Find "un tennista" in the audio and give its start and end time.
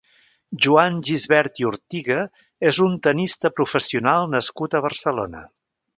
2.87-3.53